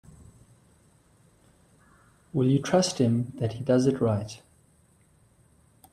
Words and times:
Will 2.33 2.49
you 2.49 2.59
trust 2.59 2.97
him 2.97 3.33
that 3.35 3.53
he 3.53 3.63
does 3.63 3.85
it 3.85 4.01
right? 4.01 4.41